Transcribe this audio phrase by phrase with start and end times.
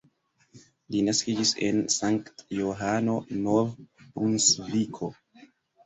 [0.95, 5.17] Li naskiĝis en Sankt-Johano, Nov-Brunsviko.